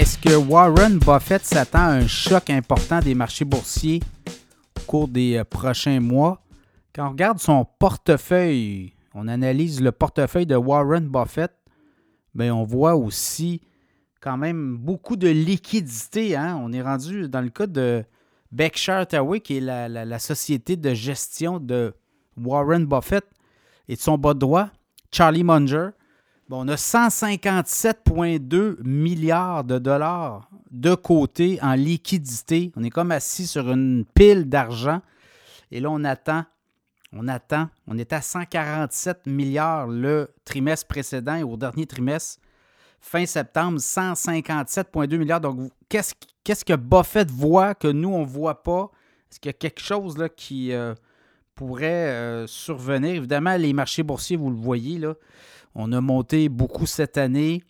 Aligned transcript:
est-ce 0.00 0.16
que 0.16 0.34
Warren 0.34 0.98
Buffett 0.98 1.44
s'attend 1.44 1.80
à 1.80 1.90
un 1.90 2.06
choc 2.06 2.48
important 2.48 3.00
des 3.00 3.14
marchés 3.14 3.44
boursiers 3.44 4.00
au 4.78 4.80
cours 4.86 5.08
des 5.08 5.36
euh, 5.36 5.44
prochains 5.44 6.00
mois? 6.00 6.40
Quand 6.94 7.06
on 7.06 7.10
regarde 7.10 7.38
son 7.38 7.66
portefeuille, 7.78 8.94
on 9.12 9.28
analyse 9.28 9.82
le 9.82 9.92
portefeuille 9.92 10.46
de 10.46 10.56
Warren 10.56 11.06
Buffett, 11.06 11.52
bien, 12.34 12.54
on 12.54 12.64
voit 12.64 12.96
aussi 12.96 13.60
quand 14.22 14.38
même 14.38 14.78
beaucoup 14.78 15.16
de 15.16 15.28
liquidité. 15.28 16.34
Hein? 16.34 16.58
On 16.62 16.72
est 16.72 16.80
rendu 16.80 17.28
dans 17.28 17.42
le 17.42 17.50
cas 17.50 17.66
de 17.66 18.02
Berkshire 18.52 18.94
Hathaway, 18.94 19.40
qui 19.40 19.58
est 19.58 19.60
la, 19.60 20.18
société 20.18 20.76
de 20.76 20.94
gestion 20.94 21.60
de 21.60 21.92
Warren 22.38 22.86
Buffett 22.86 23.26
et 23.86 23.96
de 23.96 24.00
son 24.00 24.16
bas 24.16 24.32
droit, 24.32 24.70
Charlie 25.12 25.44
Munger. 25.44 25.90
Bon, 26.50 26.64
on 26.64 26.68
a 26.68 26.74
157,2 26.74 28.82
milliards 28.82 29.62
de 29.62 29.78
dollars 29.78 30.50
de 30.72 30.96
côté 30.96 31.60
en 31.62 31.74
liquidité. 31.74 32.72
On 32.74 32.82
est 32.82 32.90
comme 32.90 33.12
assis 33.12 33.46
sur 33.46 33.70
une 33.70 34.04
pile 34.16 34.48
d'argent. 34.48 35.00
Et 35.70 35.78
là, 35.78 35.90
on 35.92 36.02
attend, 36.02 36.44
on 37.12 37.28
attend. 37.28 37.68
On 37.86 37.96
est 37.98 38.12
à 38.12 38.20
147 38.20 39.26
milliards 39.26 39.86
le 39.86 40.34
trimestre 40.44 40.88
précédent 40.88 41.36
et 41.36 41.44
au 41.44 41.56
dernier 41.56 41.86
trimestre, 41.86 42.40
fin 43.00 43.26
septembre, 43.26 43.78
157,2 43.78 45.18
milliards. 45.18 45.40
Donc, 45.40 45.70
qu'est-ce, 45.88 46.64
que 46.64 46.74
Buffett 46.74 47.30
voit 47.30 47.76
que 47.76 47.86
nous, 47.86 48.08
on 48.08 48.22
ne 48.22 48.26
voit 48.26 48.64
pas? 48.64 48.90
Est-ce 49.30 49.38
qu'il 49.38 49.50
y 49.50 49.54
a 49.54 49.56
quelque 49.56 49.80
chose 49.80 50.18
là, 50.18 50.28
qui 50.28 50.72
euh, 50.72 50.96
pourrait 51.54 52.08
euh, 52.08 52.48
survenir? 52.48 53.14
Évidemment, 53.14 53.56
les 53.56 53.72
marchés 53.72 54.02
boursiers, 54.02 54.36
vous 54.36 54.50
le 54.50 54.56
voyez, 54.56 54.98
là, 54.98 55.14
on 55.74 55.92
a 55.92 56.00
monté 56.00 56.48
beaucoup 56.48 56.86
cette 56.86 57.18
année. 57.18 57.62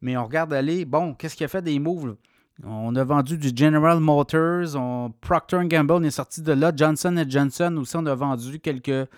mais 0.00 0.16
on 0.16 0.24
regarde 0.24 0.52
aller, 0.52 0.84
bon, 0.84 1.14
qu'est-ce 1.14 1.36
qu'il 1.36 1.44
a 1.44 1.48
fait 1.48 1.62
des 1.62 1.78
moves? 1.78 2.16
On 2.64 2.94
a 2.96 3.04
vendu 3.04 3.36
du 3.36 3.50
General 3.54 4.00
Motors, 4.00 4.76
on, 4.76 5.12
Procter 5.20 5.60
Gamble 5.64 6.06
est 6.06 6.10
sorti 6.10 6.40
de 6.40 6.52
là, 6.52 6.72
Johnson 6.74 7.24
Johnson 7.28 7.76
aussi, 7.78 7.96
on 7.96 8.06
a 8.06 8.14
vendu 8.14 8.60
quelques 8.60 9.08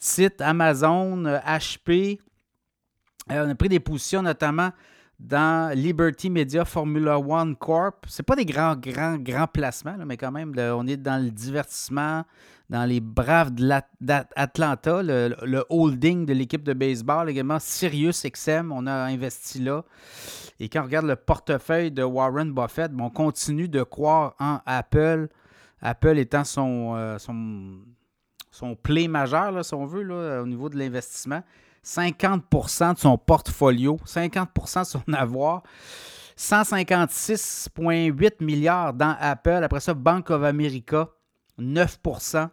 titres, 0.00 0.42
Amazon, 0.42 1.24
HP. 1.24 2.20
Euh, 3.30 3.46
on 3.46 3.50
a 3.50 3.54
pris 3.54 3.68
des 3.68 3.80
positions 3.80 4.22
notamment 4.22 4.70
dans 5.20 5.76
Liberty 5.76 6.30
Media 6.30 6.64
Formula 6.64 7.18
One 7.18 7.54
Corp. 7.54 8.06
C'est 8.08 8.22
pas 8.22 8.36
des 8.36 8.46
grands, 8.46 8.74
grands, 8.74 9.18
grands 9.18 9.46
placements, 9.46 9.96
mais 10.06 10.16
quand 10.16 10.32
même, 10.32 10.54
on 10.56 10.86
est 10.86 10.96
dans 10.96 11.22
le 11.22 11.30
divertissement, 11.30 12.24
dans 12.70 12.84
les 12.84 13.00
Braves 13.00 13.52
d'Atlanta, 14.00 15.02
le, 15.02 15.64
holding 15.68 16.24
de 16.24 16.32
l'équipe 16.32 16.62
de 16.62 16.72
baseball, 16.72 17.28
également 17.28 17.58
Sirius 17.58 18.24
XM, 18.24 18.72
on 18.72 18.86
a 18.86 18.92
investi 18.92 19.60
là. 19.60 19.84
Et 20.58 20.68
quand 20.68 20.80
on 20.80 20.84
regarde 20.84 21.06
le 21.06 21.16
portefeuille 21.16 21.90
de 21.90 22.02
Warren 22.02 22.52
Buffett, 22.52 22.90
on 22.98 23.10
continue 23.10 23.68
de 23.68 23.82
croire 23.82 24.34
en 24.38 24.60
Apple. 24.66 25.28
Apple 25.82 26.18
étant 26.18 26.44
son, 26.44 26.94
euh, 26.96 27.18
son, 27.18 27.78
son 28.50 28.74
play 28.76 29.08
majeur, 29.08 29.64
si 29.64 29.74
on 29.74 29.84
veut, 29.84 30.40
au 30.40 30.46
niveau 30.46 30.68
de 30.68 30.78
l'investissement. 30.78 31.42
50% 31.84 32.94
de 32.94 32.98
son 32.98 33.18
portfolio, 33.18 33.98
50% 34.06 34.80
de 34.80 34.84
son 34.84 35.02
avoir. 35.12 35.62
156,8 36.36 38.42
milliards 38.42 38.94
dans 38.94 39.14
Apple. 39.20 39.60
Après 39.62 39.80
ça, 39.80 39.92
Bank 39.92 40.30
of 40.30 40.42
America, 40.42 41.10
9% 41.58 42.48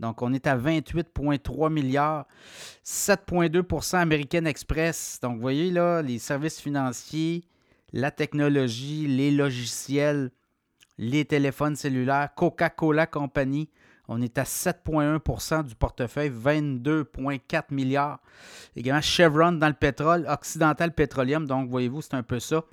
donc, 0.00 0.22
on 0.22 0.32
est 0.32 0.46
à 0.46 0.56
28,3 0.56 1.70
milliards. 1.70 2.26
7,2% 2.84 3.98
American 3.98 4.46
Express. 4.46 5.20
Donc, 5.22 5.36
vous 5.36 5.42
voyez 5.42 5.70
là, 5.70 6.00
les 6.00 6.18
services 6.18 6.58
financiers, 6.58 7.44
la 7.92 8.10
technologie, 8.10 9.06
les 9.06 9.30
logiciels, 9.30 10.30
les 10.96 11.26
téléphones 11.26 11.76
cellulaires, 11.76 12.30
Coca-Cola 12.34 13.06
Company. 13.06 13.68
On 14.12 14.20
est 14.20 14.38
à 14.38 14.42
7,1% 14.42 15.64
du 15.64 15.76
portefeuille, 15.76 16.30
22,4 16.30 17.66
milliards. 17.70 18.18
Également, 18.74 19.00
Chevron 19.00 19.52
dans 19.52 19.68
le 19.68 19.74
pétrole, 19.74 20.26
Occidental 20.28 20.92
Petroleum. 20.92 21.46
Donc, 21.46 21.70
voyez-vous, 21.70 22.02
c'est 22.02 22.14
un 22.14 22.24
peu 22.24 22.40
ça. 22.40 22.64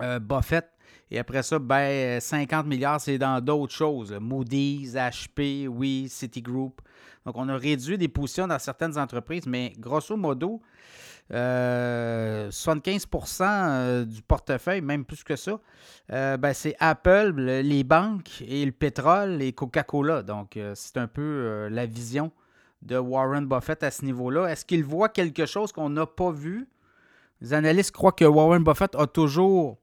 Euh, 0.00 0.20
Buffett, 0.20 0.70
et 1.10 1.18
après 1.18 1.42
ça, 1.42 1.58
ben, 1.58 2.20
50 2.20 2.66
milliards, 2.66 3.00
c'est 3.00 3.18
dans 3.18 3.40
d'autres 3.40 3.72
choses. 3.72 4.12
Moody's, 4.20 4.94
HP, 4.94 5.68
oui, 5.68 6.08
Citigroup. 6.08 6.80
Donc, 7.24 7.36
on 7.36 7.48
a 7.48 7.56
réduit 7.56 7.98
des 7.98 8.08
positions 8.08 8.46
dans 8.46 8.58
certaines 8.58 8.98
entreprises, 8.98 9.46
mais 9.46 9.72
grosso 9.78 10.16
modo, 10.16 10.60
75% 11.30 11.32
euh, 11.32 12.52
euh, 13.42 14.04
du 14.04 14.22
portefeuille, 14.22 14.80
même 14.80 15.04
plus 15.04 15.24
que 15.24 15.34
ça, 15.34 15.58
euh, 16.12 16.36
ben, 16.36 16.52
c'est 16.52 16.76
Apple, 16.78 17.34
les 17.34 17.84
banques 17.84 18.42
et 18.46 18.64
le 18.64 18.72
pétrole 18.72 19.42
et 19.42 19.52
Coca-Cola. 19.52 20.22
Donc, 20.22 20.58
c'est 20.74 20.96
un 20.98 21.08
peu 21.08 21.68
la 21.68 21.86
vision 21.86 22.30
de 22.82 22.96
Warren 22.96 23.46
Buffett 23.46 23.82
à 23.82 23.90
ce 23.90 24.04
niveau-là. 24.04 24.46
Est-ce 24.48 24.64
qu'il 24.64 24.84
voit 24.84 25.08
quelque 25.08 25.46
chose 25.46 25.72
qu'on 25.72 25.90
n'a 25.90 26.06
pas 26.06 26.30
vu? 26.30 26.68
Les 27.40 27.52
analystes 27.52 27.90
croient 27.92 28.12
que 28.12 28.24
Warren 28.24 28.62
Buffett 28.62 28.94
a 28.94 29.06
toujours 29.06 29.78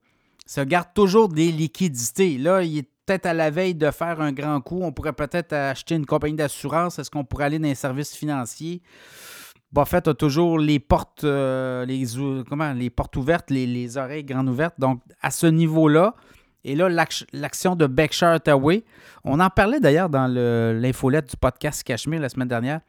se 0.45 0.61
garde 0.61 0.89
toujours 0.93 1.29
des 1.29 1.51
liquidités. 1.51 2.37
Là, 2.37 2.63
il 2.63 2.79
est 2.79 2.89
peut-être 3.05 3.25
à 3.25 3.33
la 3.33 3.49
veille 3.49 3.75
de 3.75 3.89
faire 3.91 4.21
un 4.21 4.31
grand 4.31 4.61
coup. 4.61 4.79
On 4.81 4.91
pourrait 4.91 5.13
peut-être 5.13 5.53
acheter 5.53 5.95
une 5.95 6.05
compagnie 6.05 6.35
d'assurance. 6.35 6.99
Est-ce 6.99 7.11
qu'on 7.11 7.23
pourrait 7.23 7.45
aller 7.45 7.59
dans 7.59 7.67
les 7.67 7.75
services 7.75 8.15
financiers? 8.15 8.81
Buffett 9.71 10.07
a 10.07 10.13
toujours 10.13 10.59
les 10.59 10.79
portes, 10.79 11.23
euh, 11.23 11.85
ouvertes, 13.15 13.49
les, 13.49 13.97
oreilles 13.97 14.23
grandes 14.23 14.49
ouvertes. 14.49 14.75
Donc, 14.77 15.01
à 15.21 15.31
ce 15.31 15.47
niveau-là, 15.47 16.15
et 16.63 16.75
là, 16.75 16.87
l'action 17.33 17.75
de 17.75 17.87
Berkshire 17.87 18.29
Hathaway, 18.29 18.85
on 19.23 19.39
en 19.39 19.49
parlait 19.49 19.79
d'ailleurs 19.79 20.09
dans 20.09 20.27
l'infolette 20.27 21.29
du 21.29 21.37
podcast 21.37 21.83
Cachemire 21.83 22.21
la 22.21 22.29
semaine 22.29 22.47
dernière. 22.47 22.81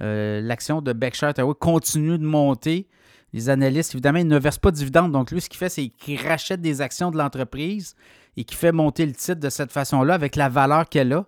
Euh, 0.00 0.40
l'action 0.40 0.80
de 0.80 0.92
Berkshire 0.92 1.30
Hathaway 1.30 1.54
continue 1.58 2.16
de 2.16 2.24
monter 2.24 2.86
les 3.32 3.48
analystes, 3.48 3.94
évidemment, 3.94 4.18
ils 4.18 4.26
ne 4.26 4.38
versent 4.38 4.58
pas 4.58 4.70
de 4.70 4.76
dividendes. 4.76 5.12
Donc, 5.12 5.30
lui, 5.30 5.40
ce 5.40 5.48
qu'il 5.48 5.58
fait, 5.58 5.68
c'est 5.68 5.88
qu'il 5.88 6.20
rachète 6.20 6.60
des 6.60 6.80
actions 6.80 7.10
de 7.10 7.18
l'entreprise 7.18 7.94
et 8.36 8.44
qui 8.44 8.56
fait 8.56 8.72
monter 8.72 9.06
le 9.06 9.12
titre 9.12 9.40
de 9.40 9.50
cette 9.50 9.72
façon-là 9.72 10.14
avec 10.14 10.36
la 10.36 10.48
valeur 10.48 10.88
qu'elle 10.88 11.12
a. 11.12 11.26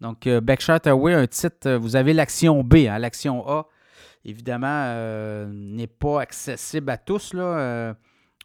Donc, 0.00 0.26
euh, 0.26 0.40
Berkshire 0.40 0.76
Hathaway, 0.76 1.14
un 1.14 1.26
titre, 1.26 1.68
euh, 1.68 1.78
vous 1.78 1.96
avez 1.96 2.12
l'action 2.12 2.62
B. 2.62 2.86
Hein. 2.88 2.98
l'action 2.98 3.48
A, 3.48 3.66
évidemment, 4.24 4.84
euh, 4.86 5.46
n'est 5.50 5.86
pas 5.86 6.22
accessible 6.22 6.90
à 6.90 6.96
tous, 6.96 7.34
là, 7.34 7.94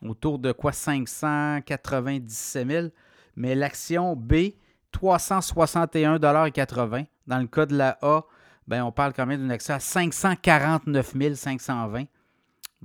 autour 0.01 0.39
de 0.39 0.51
quoi 0.51 0.71
597 0.71 2.67
000. 2.67 2.87
Mais 3.35 3.55
l'action 3.55 4.15
B, 4.15 4.51
361,80 4.91 7.05
Dans 7.27 7.39
le 7.39 7.47
cas 7.47 7.65
de 7.65 7.75
la 7.75 7.97
A, 8.01 8.23
ben, 8.67 8.83
on 8.83 8.91
parle 8.91 9.13
quand 9.13 9.25
même 9.25 9.41
d'une 9.41 9.51
action 9.51 9.75
à 9.75 9.79
549 9.79 11.13
520 11.35 12.05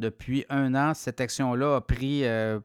depuis 0.00 0.44
un 0.48 0.74
an, 0.74 0.94
cette 0.94 1.20
action-là 1.20 1.76
a 1.76 1.80
pris 1.80 2.24
euh, 2.24 2.58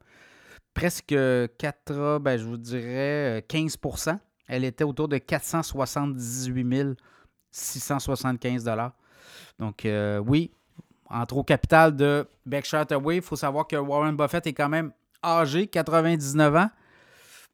presque 0.73 1.15
4, 1.57 2.19
ben, 2.19 2.37
je 2.37 2.45
vous 2.45 2.57
dirais 2.57 3.43
15% 3.47 4.09
euh, 4.09 4.13
Elle 4.47 4.63
était 4.63 4.83
autour 4.83 5.07
de 5.07 5.17
478 5.17 6.97
675 7.51 8.69
Donc, 9.59 9.85
euh, 9.85 10.17
oui, 10.19 10.51
entre 11.09 11.37
au 11.37 11.43
capital 11.43 11.95
de 11.95 12.27
Berkshire 12.45 12.79
Hathaway, 12.79 13.17
il 13.17 13.21
faut 13.21 13.35
savoir 13.35 13.67
que 13.67 13.75
Warren 13.75 14.15
Buffett 14.15 14.45
est 14.47 14.53
quand 14.53 14.69
même 14.69 14.91
âgé, 15.23 15.67
99 15.67 16.55
ans, 16.55 16.69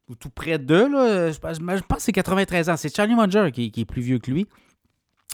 ou 0.07 0.15
tout 0.15 0.29
près 0.29 0.57
d'eux. 0.57 0.87
Je, 1.31 1.39
pense 1.39 1.59
que 1.59 1.99
c'est 1.99 2.11
93 2.11 2.69
ans. 2.69 2.77
C'est 2.77 2.93
Charlie 2.93 3.15
Munger 3.15 3.51
qui, 3.51 3.71
est 3.75 3.85
plus 3.85 4.01
vieux 4.01 4.19
que 4.19 4.31
lui. 4.31 4.47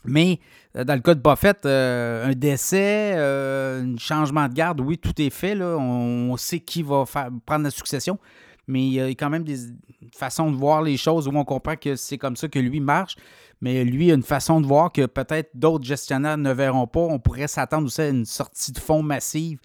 Mais 0.05 0.39
euh, 0.75 0.83
dans 0.83 0.95
le 0.95 1.01
cas 1.01 1.15
de 1.15 1.21
Buffett, 1.21 1.65
euh, 1.65 2.27
un 2.27 2.33
décès, 2.33 3.13
euh, 3.15 3.83
un 3.83 3.97
changement 3.97 4.47
de 4.47 4.53
garde, 4.53 4.79
oui, 4.81 4.97
tout 4.97 5.19
est 5.21 5.29
fait. 5.29 5.59
On, 5.61 6.35
sait 6.37 6.59
qui 6.59 6.83
va 6.83 7.05
prendre 7.45 7.63
la 7.63 7.71
succession. 7.71 8.19
Mais 8.67 8.85
il 8.85 8.93
y 8.93 9.01
a 9.01 9.07
quand 9.07 9.29
même 9.29 9.45
des 9.45 9.57
façons 10.13 10.51
de 10.51 10.57
voir 10.57 10.81
les 10.81 10.97
choses 10.97 11.27
où 11.27 11.31
on 11.33 11.45
comprend 11.45 11.75
que 11.77 11.95
c'est 11.95 12.17
comme 12.17 12.35
ça 12.35 12.47
que 12.47 12.59
lui 12.59 12.79
marche. 12.79 13.15
Mais 13.61 13.83
lui 13.83 14.11
a 14.11 14.13
une 14.13 14.23
façon 14.23 14.61
de 14.61 14.67
voir 14.67 14.91
que 14.91 15.05
peut-être 15.05 15.49
d'autres 15.55 15.85
gestionnaires 15.85 16.37
ne 16.37 16.51
verront 16.51 16.85
pas. 16.85 16.99
On 16.99 17.17
pourrait 17.17 17.47
s'attendre 17.47 17.87
aussi 17.87 18.01
à 18.01 18.09
une 18.09 18.25
sortie 18.25 18.71
de 18.71 18.77
fonds 18.77 19.01
massive, 19.01 19.59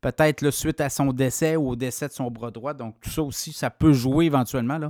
peut-être 0.00 0.50
suite 0.50 0.80
à 0.80 0.88
son 0.88 1.12
décès 1.12 1.54
ou 1.54 1.68
au 1.68 1.76
décès 1.76 2.08
de 2.08 2.12
son 2.12 2.30
bras 2.30 2.50
droit. 2.50 2.74
Donc 2.74 2.96
tout 3.00 3.10
ça 3.10 3.22
aussi, 3.22 3.52
ça 3.52 3.70
peut 3.70 3.92
jouer 3.92 4.24
éventuellement. 4.24 4.80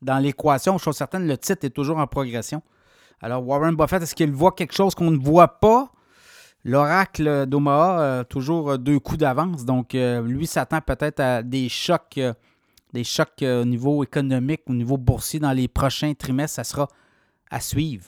Dans 0.00 0.18
l'équation, 0.18 0.78
je 0.78 0.84
suis 0.84 0.94
certaine, 0.94 1.26
le 1.26 1.36
titre 1.36 1.66
est 1.66 1.70
toujours 1.70 1.98
en 1.98 2.06
progression. 2.06 2.62
Alors, 3.20 3.46
Warren 3.46 3.76
Buffett, 3.76 4.02
est-ce 4.02 4.14
qu'il 4.14 4.32
voit 4.32 4.52
quelque 4.52 4.74
chose 4.74 4.94
qu'on 4.94 5.10
ne 5.10 5.18
voit 5.18 5.60
pas? 5.60 5.92
L'oracle 6.64 7.46
d'Omaha, 7.46 8.24
toujours 8.24 8.78
deux 8.78 8.98
coups 9.00 9.18
d'avance. 9.18 9.64
Donc, 9.64 9.92
lui 9.94 10.46
s'attend 10.46 10.80
peut-être 10.80 11.20
à 11.20 11.42
des 11.42 11.68
chocs, 11.68 12.20
des 12.92 13.04
chocs 13.04 13.42
au 13.42 13.64
niveau 13.64 14.02
économique, 14.04 14.62
au 14.68 14.72
niveau 14.72 14.96
boursier 14.96 15.40
dans 15.40 15.52
les 15.52 15.68
prochains 15.68 16.14
trimestres. 16.14 16.56
Ça 16.56 16.64
sera 16.64 16.88
à 17.50 17.60
suivre. 17.60 18.06